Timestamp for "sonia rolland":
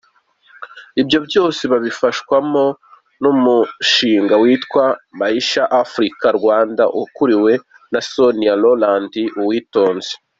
8.11-9.13